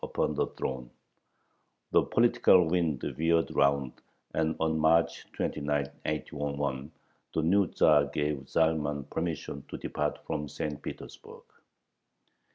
[0.03, 0.89] upon the throne.
[1.91, 3.93] The political wind veered round,
[4.33, 5.67] and on March 29,
[6.05, 6.91] 1801,
[7.35, 10.81] the new Tzar gave Zalman permission to depart from St.
[10.81, 11.43] Petersburg.